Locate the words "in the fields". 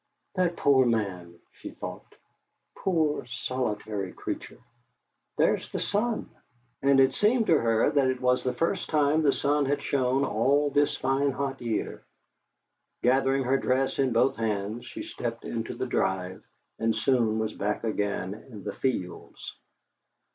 18.33-19.53